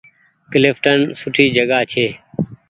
[0.51, 2.05] ڪلڦٽن سوٺي جگآ ڇي۔